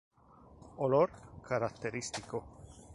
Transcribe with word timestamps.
Olor: 0.77 1.11
Característico. 1.47 2.43